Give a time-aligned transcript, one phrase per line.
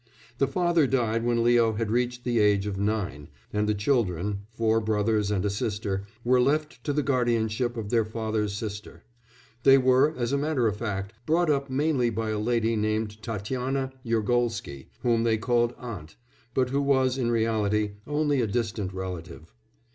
[0.39, 4.79] The father died when Leo had reached the age of nine, and the children four
[4.81, 9.03] brothers and a sister were left to the guardianship of their father's sister;
[9.61, 13.91] they were, as a matter of fact, brought up mainly by a lady named Tatiana
[14.03, 16.15] Yergolsky, whom they called "aunt,"
[16.55, 19.53] but who was, in reality, only a distant relative.